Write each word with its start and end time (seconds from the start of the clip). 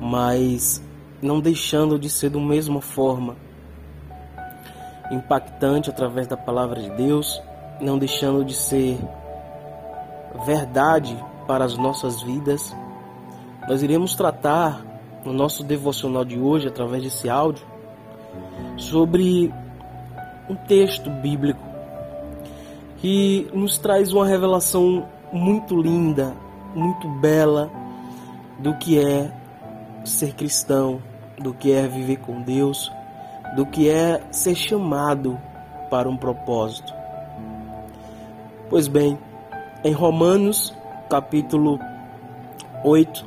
mas 0.00 0.82
não 1.20 1.40
deixando 1.40 1.98
de 1.98 2.08
ser 2.08 2.30
da 2.30 2.38
mesma 2.38 2.80
forma 2.80 3.36
impactante 5.10 5.90
através 5.90 6.26
da 6.26 6.36
palavra 6.36 6.80
de 6.80 6.90
Deus, 6.90 7.40
não 7.80 7.98
deixando 7.98 8.44
de 8.44 8.54
ser 8.54 8.98
verdade 10.44 11.16
para 11.46 11.64
as 11.64 11.76
nossas 11.76 12.22
vidas. 12.22 12.76
Nós 13.66 13.82
iremos 13.82 14.14
tratar 14.14 14.84
no 15.24 15.32
nosso 15.32 15.64
devocional 15.64 16.24
de 16.24 16.38
hoje, 16.38 16.68
através 16.68 17.02
desse 17.02 17.28
áudio, 17.28 17.66
sobre 18.76 19.52
um 20.48 20.54
texto 20.54 21.10
bíblico 21.10 21.60
que 22.98 23.48
nos 23.52 23.78
traz 23.78 24.12
uma 24.12 24.26
revelação 24.26 25.06
muito 25.32 25.80
linda, 25.80 26.34
muito 26.74 27.08
bela 27.20 27.70
do 28.58 28.74
que 28.76 28.98
é 28.98 29.30
ser 30.04 30.34
cristão, 30.34 31.00
do 31.38 31.54
que 31.54 31.72
é 31.72 31.86
viver 31.86 32.16
com 32.18 32.42
Deus, 32.42 32.90
do 33.54 33.64
que 33.66 33.88
é 33.88 34.20
ser 34.30 34.54
chamado 34.54 35.38
para 35.90 36.08
um 36.08 36.16
propósito. 36.16 36.92
Pois 38.68 38.88
bem, 38.88 39.18
em 39.84 39.92
Romanos, 39.92 40.74
capítulo 41.08 41.78
8, 42.84 43.24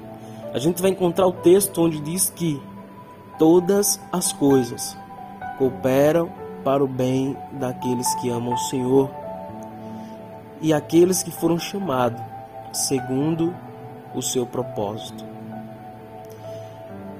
a 0.54 0.60
gente 0.60 0.82
vai 0.82 0.91
encontrar 0.91 1.26
o 1.28 1.32
texto 1.32 1.82
onde 1.82 2.00
diz 2.02 2.30
que 2.30 2.62
todas 3.40 4.00
as 4.12 4.34
coisas 4.34 4.98
cooperam 5.58 6.30
para 6.63 6.84
o 6.84 6.88
bem 6.88 7.36
daqueles 7.54 8.13
que 8.16 8.30
amam 8.30 8.54
o 8.54 8.58
Senhor 8.58 9.10
e 10.62 10.74
aqueles 10.74 11.24
que 11.24 11.32
foram 11.32 11.58
chamados 11.58 12.22
segundo 12.72 13.54
o 14.16 14.22
seu 14.22 14.46
propósito. 14.46 15.24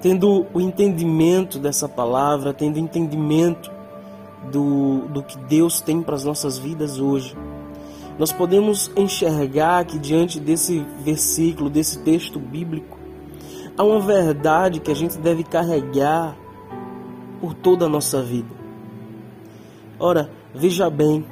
Tendo 0.02 0.48
o 0.54 0.60
entendimento 0.60 1.60
dessa 1.60 1.88
palavra, 1.88 2.54
tendo 2.54 2.80
entendimento 2.80 3.72
do, 4.52 5.08
do 5.08 5.24
que 5.24 5.38
Deus 5.38 5.80
tem 5.80 6.02
para 6.02 6.16
as 6.16 6.24
nossas 6.24 6.58
vidas 6.58 7.00
hoje, 7.00 7.36
nós 8.18 8.32
podemos 8.32 8.92
enxergar 8.96 9.86
que 9.86 9.98
diante 9.98 10.40
desse 10.40 10.86
versículo, 11.00 11.70
desse 11.70 12.00
texto 12.00 12.40
bíblico, 12.40 13.00
há 13.78 13.84
uma 13.84 14.00
verdade 14.00 14.80
que 14.80 14.92
a 14.92 14.96
gente 14.96 15.18
deve 15.18 15.44
carregar 15.44 16.36
por 17.40 17.54
toda 17.54 17.86
a 17.86 17.90
nossa 17.90 18.22
vida. 18.22 18.54
Ora, 20.00 20.30
veja 20.54 20.90
bem, 20.90 21.26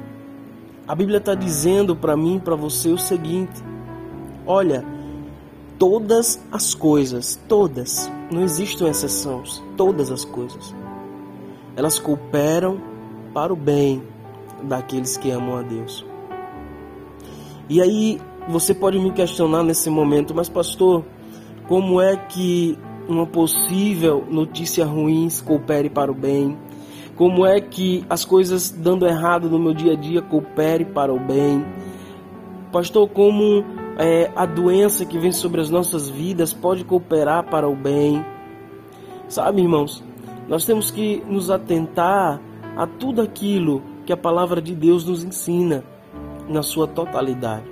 a 0.86 0.94
Bíblia 0.94 1.18
está 1.18 1.34
dizendo 1.34 1.94
para 1.94 2.16
mim 2.16 2.36
e 2.36 2.40
para 2.40 2.56
você 2.56 2.88
o 2.88 2.98
seguinte: 2.98 3.62
olha, 4.46 4.84
todas 5.80 6.38
as 6.52 6.74
coisas, 6.74 7.40
todas, 7.48 8.12
não 8.30 8.42
existem 8.42 8.86
exceções, 8.86 9.62
todas 9.78 10.10
as 10.10 10.26
coisas, 10.26 10.74
elas 11.74 11.98
cooperam 11.98 12.78
para 13.32 13.50
o 13.50 13.56
bem 13.56 14.02
daqueles 14.62 15.16
que 15.16 15.30
amam 15.30 15.56
a 15.56 15.62
Deus. 15.62 16.04
E 17.66 17.80
aí 17.80 18.20
você 18.46 18.74
pode 18.74 18.98
me 18.98 19.10
questionar 19.10 19.62
nesse 19.62 19.88
momento, 19.88 20.34
mas 20.34 20.50
pastor, 20.50 21.02
como 21.66 21.98
é 21.98 22.14
que 22.14 22.78
uma 23.08 23.26
possível 23.26 24.22
notícia 24.30 24.84
ruim 24.84 25.28
coopere 25.46 25.88
para 25.88 26.12
o 26.12 26.14
bem? 26.14 26.58
Como 27.16 27.46
é 27.46 27.58
que 27.58 28.04
as 28.10 28.22
coisas 28.22 28.70
dando 28.70 29.06
errado 29.06 29.48
no 29.48 29.58
meu 29.58 29.72
dia 29.72 29.94
a 29.94 29.96
dia 29.96 30.20
coopere 30.20 30.84
para 30.84 31.10
o 31.10 31.18
bem? 31.18 31.64
Pastor, 32.70 33.08
como 33.08 33.64
é, 34.00 34.30
a 34.34 34.46
doença 34.46 35.04
que 35.04 35.18
vem 35.18 35.30
sobre 35.30 35.60
as 35.60 35.68
nossas 35.68 36.08
vidas 36.08 36.54
pode 36.54 36.84
cooperar 36.84 37.44
para 37.50 37.68
o 37.68 37.76
bem? 37.76 38.24
Sabe, 39.28 39.60
irmãos, 39.60 40.02
nós 40.48 40.64
temos 40.64 40.90
que 40.90 41.22
nos 41.28 41.50
atentar 41.50 42.40
a 42.74 42.86
tudo 42.86 43.20
aquilo 43.20 43.82
que 44.06 44.12
a 44.12 44.16
palavra 44.16 44.62
de 44.62 44.74
Deus 44.74 45.04
nos 45.04 45.22
ensina 45.22 45.84
na 46.48 46.62
sua 46.62 46.86
totalidade. 46.88 47.66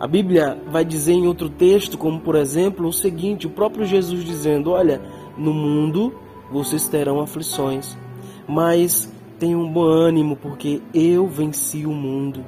A 0.00 0.06
Bíblia 0.06 0.58
vai 0.70 0.82
dizer 0.82 1.12
em 1.12 1.26
outro 1.26 1.50
texto, 1.50 1.98
como 1.98 2.18
por 2.18 2.34
exemplo, 2.34 2.88
o 2.88 2.92
seguinte: 2.92 3.46
o 3.46 3.50
próprio 3.50 3.84
Jesus 3.84 4.24
dizendo: 4.24 4.70
Olha, 4.70 5.02
no 5.36 5.52
mundo 5.52 6.14
vocês 6.50 6.88
terão 6.88 7.20
aflições, 7.20 7.98
mas 8.48 9.12
tenham 9.38 9.70
bom 9.70 9.84
ânimo, 9.84 10.36
porque 10.36 10.80
eu 10.94 11.26
venci 11.26 11.84
o 11.84 11.92
mundo. 11.92 12.42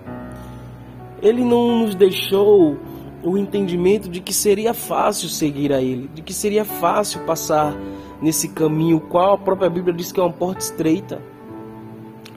Ele 1.25 1.43
não 1.43 1.79
nos 1.79 1.95
deixou 1.95 2.77
o 3.23 3.39
entendimento 3.39 4.11
de 4.11 4.21
que 4.21 4.35
seria 4.35 4.75
fácil 4.75 5.31
seguir 5.31 5.73
a 5.73 5.81
Ele, 5.81 6.11
de 6.15 6.21
que 6.21 6.35
seria 6.35 6.67
fácil 6.67 7.25
passar 7.25 7.75
nesse 8.21 8.49
caminho, 8.49 9.01
qual 9.01 9.33
a 9.33 9.39
própria 9.39 9.71
Bíblia 9.71 9.95
diz 9.95 10.13
que 10.13 10.21
é 10.21 10.23
uma 10.23 10.33
porta 10.33 10.61
estreita. 10.61 11.23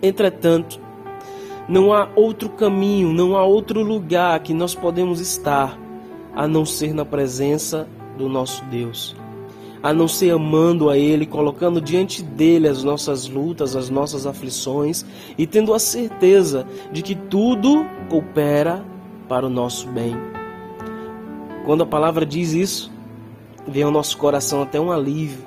Entretanto, 0.01 0.79
não 1.67 1.91
há 1.91 2.07
outro 2.15 2.47
caminho, 2.47 3.11
não 3.11 3.35
há 3.35 3.43
outro 3.43 3.83
lugar 3.83 4.39
que 4.39 4.53
nós 4.53 4.73
podemos 4.73 5.19
estar 5.19 5.77
a 6.33 6.47
não 6.47 6.65
ser 6.65 6.93
na 6.93 7.03
presença 7.03 7.85
do 8.17 8.29
nosso 8.29 8.63
Deus. 8.65 9.16
A 9.81 9.93
não 9.93 10.07
ser 10.07 10.31
amando 10.31 10.89
a 10.89 10.97
Ele, 10.97 11.25
colocando 11.25 11.79
diante 11.79 12.23
dele 12.23 12.67
as 12.67 12.83
nossas 12.83 13.27
lutas, 13.27 13.75
as 13.75 13.89
nossas 13.89 14.25
aflições 14.25 15.05
e 15.37 15.45
tendo 15.45 15.73
a 15.73 15.79
certeza 15.79 16.65
de 16.91 17.01
que 17.01 17.15
tudo 17.15 17.85
coopera 18.09 18.83
para 19.27 19.45
o 19.45 19.49
nosso 19.49 19.87
bem. 19.89 20.15
Quando 21.65 21.83
a 21.83 21.85
palavra 21.85 22.25
diz 22.25 22.53
isso, 22.53 22.91
vem 23.67 23.83
ao 23.83 23.91
nosso 23.91 24.17
coração 24.17 24.61
até 24.61 24.79
um 24.79 24.91
alívio. 24.91 25.45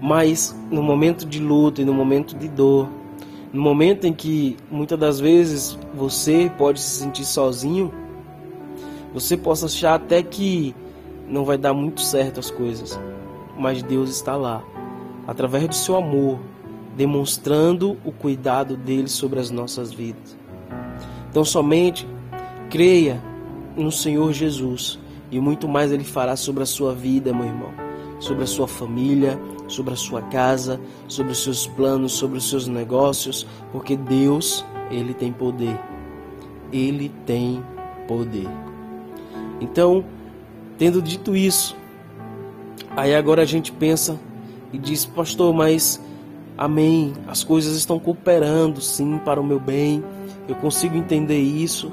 Mas 0.00 0.56
no 0.70 0.82
momento 0.82 1.26
de 1.26 1.40
luta 1.40 1.82
e 1.82 1.84
no 1.84 1.92
momento 1.92 2.36
de 2.36 2.48
dor, 2.48 2.88
no 3.52 3.60
momento 3.60 4.06
em 4.06 4.12
que 4.12 4.56
muitas 4.70 4.98
das 4.98 5.18
vezes 5.18 5.78
você 5.94 6.50
pode 6.56 6.80
se 6.80 7.00
sentir 7.00 7.24
sozinho, 7.24 7.92
você 9.12 9.36
possa 9.36 9.66
achar 9.66 9.94
até 9.94 10.22
que 10.22 10.74
não 11.30 11.44
vai 11.44 11.56
dar 11.56 11.72
muito 11.72 12.00
certo 12.00 12.40
as 12.40 12.50
coisas, 12.50 12.98
mas 13.56 13.82
Deus 13.82 14.10
está 14.10 14.36
lá, 14.36 14.62
através 15.26 15.68
do 15.68 15.74
seu 15.74 15.96
amor, 15.96 16.38
demonstrando 16.96 17.96
o 18.04 18.10
cuidado 18.10 18.76
dele 18.76 19.08
sobre 19.08 19.38
as 19.38 19.50
nossas 19.50 19.92
vidas. 19.92 20.36
Então 21.30 21.44
somente 21.44 22.06
creia 22.68 23.22
no 23.76 23.92
Senhor 23.92 24.32
Jesus 24.32 24.98
e 25.30 25.38
muito 25.38 25.68
mais 25.68 25.92
ele 25.92 26.04
fará 26.04 26.34
sobre 26.34 26.64
a 26.64 26.66
sua 26.66 26.92
vida, 26.92 27.32
meu 27.32 27.46
irmão, 27.46 27.70
sobre 28.18 28.42
a 28.42 28.46
sua 28.46 28.66
família, 28.66 29.38
sobre 29.68 29.92
a 29.92 29.96
sua 29.96 30.22
casa, 30.22 30.80
sobre 31.06 31.32
os 31.32 31.42
seus 31.42 31.66
planos, 31.68 32.12
sobre 32.12 32.38
os 32.38 32.48
seus 32.50 32.66
negócios, 32.66 33.46
porque 33.70 33.96
Deus, 33.96 34.64
ele 34.90 35.14
tem 35.14 35.32
poder. 35.32 35.78
Ele 36.72 37.10
tem 37.24 37.62
poder. 38.08 38.48
Então, 39.60 40.04
tendo 40.80 41.02
dito 41.02 41.36
isso, 41.36 41.76
aí 42.96 43.14
agora 43.14 43.42
a 43.42 43.44
gente 43.44 43.70
pensa 43.70 44.18
e 44.72 44.78
diz, 44.78 45.04
pastor, 45.04 45.52
mas 45.52 46.00
amém, 46.56 47.12
as 47.28 47.44
coisas 47.44 47.76
estão 47.76 47.98
cooperando 47.98 48.80
sim 48.80 49.18
para 49.18 49.38
o 49.38 49.44
meu 49.44 49.60
bem, 49.60 50.02
eu 50.48 50.54
consigo 50.54 50.96
entender 50.96 51.38
isso, 51.38 51.92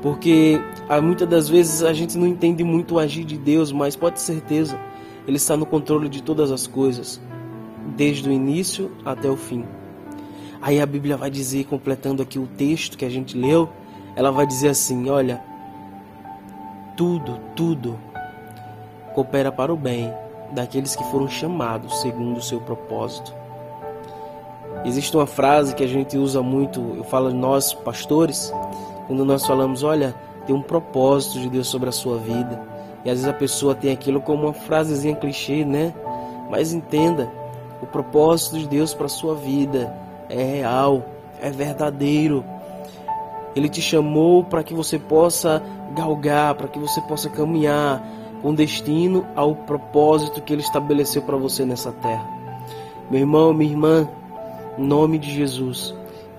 porque 0.00 0.60
muitas 1.02 1.28
das 1.28 1.48
vezes 1.48 1.82
a 1.82 1.92
gente 1.92 2.16
não 2.16 2.28
entende 2.28 2.62
muito 2.62 2.94
o 2.94 2.98
agir 3.00 3.24
de 3.24 3.36
Deus, 3.36 3.72
mas 3.72 3.96
pode 3.96 4.14
ter 4.14 4.20
certeza, 4.20 4.78
ele 5.26 5.38
está 5.38 5.56
no 5.56 5.66
controle 5.66 6.08
de 6.08 6.22
todas 6.22 6.52
as 6.52 6.68
coisas, 6.68 7.20
desde 7.96 8.28
o 8.28 8.32
início 8.32 8.92
até 9.04 9.28
o 9.28 9.36
fim. 9.36 9.64
Aí 10.62 10.80
a 10.80 10.86
Bíblia 10.86 11.16
vai 11.16 11.30
dizer, 11.30 11.64
completando 11.64 12.22
aqui 12.22 12.38
o 12.38 12.46
texto 12.46 12.96
que 12.96 13.04
a 13.04 13.10
gente 13.10 13.36
leu, 13.36 13.68
ela 14.14 14.30
vai 14.30 14.46
dizer 14.46 14.68
assim: 14.68 15.10
olha, 15.10 15.42
tudo, 16.98 17.38
tudo 17.54 17.96
coopera 19.14 19.52
para 19.52 19.72
o 19.72 19.76
bem 19.76 20.12
daqueles 20.50 20.96
que 20.96 21.04
foram 21.04 21.28
chamados 21.28 22.00
segundo 22.00 22.38
o 22.38 22.42
seu 22.42 22.60
propósito. 22.60 23.32
Existe 24.84 25.16
uma 25.16 25.26
frase 25.26 25.76
que 25.76 25.84
a 25.84 25.86
gente 25.86 26.18
usa 26.18 26.42
muito, 26.42 26.80
eu 26.96 27.04
falo 27.04 27.32
nós 27.32 27.72
pastores, 27.72 28.52
quando 29.06 29.24
nós 29.24 29.46
falamos, 29.46 29.84
olha, 29.84 30.12
tem 30.44 30.54
um 30.54 30.62
propósito 30.62 31.38
de 31.38 31.48
Deus 31.48 31.68
sobre 31.68 31.88
a 31.88 31.92
sua 31.92 32.18
vida. 32.18 32.60
E 33.04 33.10
às 33.10 33.20
vezes 33.20 33.28
a 33.28 33.32
pessoa 33.32 33.76
tem 33.76 33.92
aquilo 33.92 34.20
como 34.20 34.46
uma 34.46 34.52
frasezinha 34.52 35.14
clichê, 35.14 35.64
né? 35.64 35.94
Mas 36.50 36.72
entenda, 36.72 37.30
o 37.80 37.86
propósito 37.86 38.58
de 38.58 38.66
Deus 38.66 38.92
para 38.92 39.06
sua 39.06 39.36
vida 39.36 39.94
é 40.28 40.42
real, 40.42 41.04
é 41.40 41.48
verdadeiro. 41.48 42.44
Ele 43.58 43.68
te 43.68 43.82
chamou 43.82 44.44
para 44.44 44.62
que 44.62 44.72
você 44.72 45.00
possa 45.00 45.60
galgar, 45.92 46.54
para 46.54 46.68
que 46.68 46.78
você 46.78 47.00
possa 47.00 47.28
caminhar 47.28 48.00
com 48.40 48.54
destino 48.54 49.26
ao 49.34 49.52
propósito 49.52 50.40
que 50.40 50.52
ele 50.52 50.62
estabeleceu 50.62 51.22
para 51.22 51.36
você 51.36 51.64
nessa 51.64 51.90
terra. 51.90 52.24
Meu 53.10 53.18
irmão, 53.18 53.52
minha 53.52 53.72
irmã, 53.72 54.08
em 54.78 54.86
nome 54.86 55.18
de 55.18 55.34
Jesus, 55.34 55.92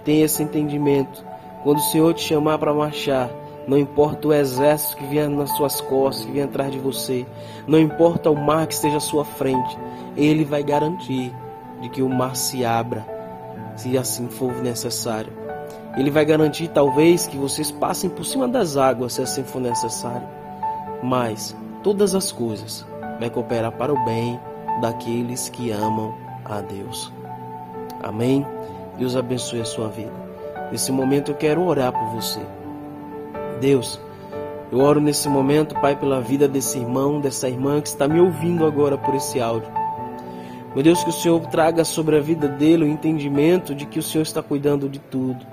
tenha 0.05 0.23
esse 0.23 0.41
entendimento. 0.41 1.25
Quando 1.61 1.79
o 1.79 1.81
Senhor 1.81 2.13
te 2.13 2.23
chamar 2.23 2.57
para 2.57 2.73
marchar, 2.73 3.29
Não 3.69 3.77
importa 3.77 4.27
o 4.27 4.33
exército 4.33 4.97
que 4.97 5.05
vier 5.05 5.29
nas 5.29 5.51
suas 5.51 5.79
costas, 5.79 6.25
que 6.25 6.31
vier 6.31 6.45
atrás 6.45 6.71
de 6.71 6.79
você. 6.79 7.23
Não 7.67 7.77
importa 7.77 8.31
o 8.31 8.35
mar 8.35 8.65
que 8.65 8.73
esteja 8.73 8.97
à 8.97 8.99
sua 8.99 9.23
frente. 9.23 9.77
Ele 10.17 10.43
vai 10.43 10.63
garantir 10.63 11.31
de 11.79 11.87
que 11.87 12.01
o 12.01 12.09
mar 12.09 12.35
se 12.35 12.65
abra, 12.65 13.05
se 13.75 13.95
assim 13.95 14.27
for 14.27 14.55
necessário. 14.63 15.31
Ele 15.97 16.11
vai 16.11 16.23
garantir, 16.23 16.67
talvez, 16.69 17.27
que 17.27 17.37
vocês 17.37 17.71
passem 17.71 18.09
por 18.09 18.23
cima 18.23 18.47
das 18.47 18.77
águas, 18.77 19.13
se 19.13 19.21
assim 19.21 19.43
for 19.43 19.59
necessário. 19.59 20.27
Mas 21.03 21.55
todas 21.83 22.13
as 22.15 22.31
coisas 22.31 22.85
vai 23.19 23.29
cooperar 23.29 23.71
para 23.71 23.93
o 23.93 24.05
bem 24.05 24.39
daqueles 24.81 25.49
que 25.49 25.71
amam 25.71 26.13
a 26.45 26.61
Deus. 26.61 27.11
Amém? 28.01 28.45
Deus 28.97 29.15
abençoe 29.15 29.61
a 29.61 29.65
sua 29.65 29.87
vida. 29.87 30.11
Nesse 30.71 30.91
momento 30.91 31.31
eu 31.31 31.35
quero 31.35 31.65
orar 31.65 31.91
por 31.91 32.21
você. 32.21 32.39
Deus, 33.59 33.99
eu 34.71 34.79
oro 34.79 35.01
nesse 35.01 35.27
momento, 35.27 35.75
Pai, 35.81 35.95
pela 35.95 36.21
vida 36.21 36.47
desse 36.47 36.77
irmão, 36.77 37.19
dessa 37.19 37.49
irmã 37.49 37.81
que 37.81 37.87
está 37.87 38.07
me 38.07 38.19
ouvindo 38.19 38.65
agora 38.65 38.97
por 38.97 39.15
esse 39.15 39.41
áudio. 39.41 39.71
Meu 40.73 40.83
Deus, 40.83 41.03
que 41.03 41.09
o 41.09 41.13
Senhor 41.13 41.39
traga 41.47 41.83
sobre 41.83 42.17
a 42.17 42.21
vida 42.21 42.47
dele 42.47 42.83
o 42.83 42.87
entendimento 42.87 43.73
de 43.73 43.87
que 43.87 43.97
o 43.97 44.03
Senhor 44.03 44.21
está 44.21 44.43
cuidando 44.43 44.87
de 44.87 44.99
tudo. 44.99 45.45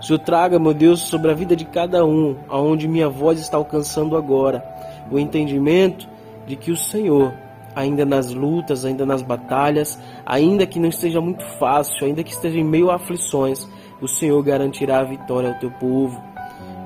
Senhor 0.00 0.18
traga, 0.20 0.58
meu 0.58 0.72
Deus, 0.72 1.00
sobre 1.00 1.30
a 1.30 1.34
vida 1.34 1.56
de 1.56 1.64
cada 1.64 2.04
um, 2.04 2.36
aonde 2.48 2.86
minha 2.86 3.08
voz 3.08 3.40
está 3.40 3.56
alcançando 3.56 4.16
agora, 4.16 4.64
o 5.10 5.18
entendimento 5.18 6.08
de 6.46 6.56
que 6.56 6.70
o 6.70 6.76
Senhor, 6.76 7.34
ainda 7.74 8.04
nas 8.04 8.32
lutas, 8.32 8.84
ainda 8.84 9.04
nas 9.04 9.22
batalhas, 9.22 9.98
ainda 10.24 10.66
que 10.66 10.78
não 10.78 10.88
esteja 10.88 11.20
muito 11.20 11.44
fácil, 11.58 12.06
ainda 12.06 12.22
que 12.22 12.32
esteja 12.32 12.58
em 12.58 12.64
meio 12.64 12.90
a 12.90 12.94
aflições, 12.94 13.66
o 14.00 14.06
Senhor 14.06 14.40
garantirá 14.42 15.00
a 15.00 15.04
vitória 15.04 15.50
ao 15.50 15.58
teu 15.58 15.70
povo, 15.72 16.22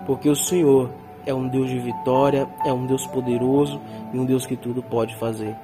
porque 0.07 0.29
o 0.29 0.37
Senhor 0.37 0.91
é 1.27 1.35
um 1.35 1.47
Deus 1.47 1.69
de 1.69 1.79
vitória, 1.79 2.49
é 2.65 2.73
um 2.73 2.87
Deus 2.87 3.07
poderoso 3.07 3.81
e 4.13 4.19
um 4.19 4.25
Deus 4.25 4.47
que 4.47 4.57
tudo 4.57 4.83
pode 4.83 5.15
fazer. 5.17 5.55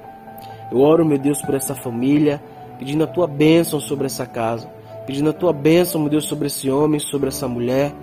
Eu 0.71 0.79
oro, 0.79 1.03
meu 1.03 1.17
Deus, 1.17 1.41
por 1.41 1.55
essa 1.55 1.73
família, 1.73 2.41
pedindo 2.77 3.03
a 3.03 3.07
tua 3.07 3.27
bênção 3.27 3.79
sobre 3.79 4.05
essa 4.05 4.25
casa, 4.25 4.69
pedindo 5.09 5.31
a 5.31 5.33
tua 5.33 5.51
bênção, 5.51 5.99
meu 6.01 6.09
Deus, 6.11 6.25
sobre 6.25 6.45
esse 6.45 6.69
homem, 6.69 6.99
sobre 6.99 7.29
essa 7.29 7.47
mulher. 7.47 7.95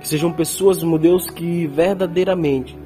Que 0.00 0.08
sejam 0.08 0.32
pessoas, 0.32 0.82
meu 0.82 0.98
Deus, 0.98 1.30
que 1.30 1.68
verdadeiramente 1.68 2.76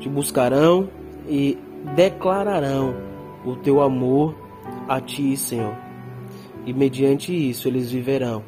te 0.00 0.08
buscarão 0.08 0.88
e 1.28 1.56
declararão 1.94 2.96
o 3.44 3.54
teu 3.54 3.80
amor 3.80 4.34
a 4.88 5.00
ti, 5.00 5.36
Senhor. 5.36 5.72
E 6.66 6.72
mediante 6.72 7.32
isso 7.32 7.68
eles 7.68 7.92
viverão 7.92 8.42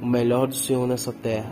o 0.00 0.06
melhor 0.06 0.46
do 0.46 0.54
Senhor 0.54 0.86
nessa 0.86 1.12
terra. 1.12 1.50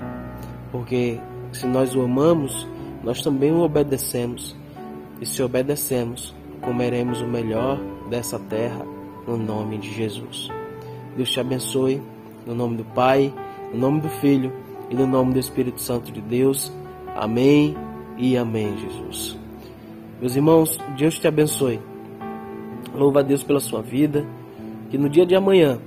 Porque 0.70 1.18
se 1.52 1.66
nós 1.66 1.96
o 1.96 2.02
amamos, 2.02 2.68
nós 3.02 3.22
também 3.22 3.50
o 3.50 3.62
obedecemos. 3.62 4.54
E 5.20 5.26
se 5.26 5.42
obedecemos, 5.42 6.32
comeremos 6.60 7.20
o 7.22 7.26
melhor 7.26 7.80
dessa 8.08 8.38
terra, 8.38 8.86
no 9.26 9.36
nome 9.36 9.78
de 9.78 9.92
Jesus. 9.92 10.48
Deus 11.16 11.28
te 11.28 11.40
abençoe, 11.40 12.00
no 12.46 12.54
nome 12.54 12.76
do 12.76 12.84
Pai, 12.84 13.32
no 13.72 13.78
nome 13.78 14.00
do 14.00 14.08
Filho 14.08 14.52
e 14.90 14.94
no 14.94 15.06
nome 15.06 15.32
do 15.32 15.38
Espírito 15.38 15.80
Santo 15.80 16.10
de 16.10 16.20
Deus. 16.20 16.72
Amém 17.16 17.76
e 18.16 18.36
amém, 18.36 18.76
Jesus. 18.78 19.38
Meus 20.20 20.36
irmãos, 20.36 20.78
Deus 20.96 21.18
te 21.18 21.26
abençoe. 21.26 21.80
Louva 22.94 23.20
a 23.20 23.22
Deus 23.22 23.42
pela 23.42 23.60
sua 23.60 23.82
vida, 23.82 24.26
que 24.90 24.98
no 24.98 25.08
dia 25.08 25.24
de 25.24 25.34
amanhã 25.34 25.78